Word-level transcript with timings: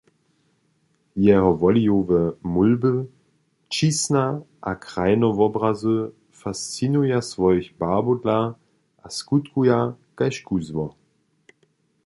Jeho 1.23 1.49
wolijowe 1.61 2.21
mólby, 2.53 2.93
ćišna 3.73 4.25
a 4.69 4.71
krajinowobrazy 4.85 5.97
fascinuja 6.41 7.19
swojich 7.31 7.69
barbow 7.79 8.17
dla 8.23 8.39
a 9.05 9.07
skutkuja 9.17 9.79
kaž 10.17 10.35
kuzło. 10.47 10.87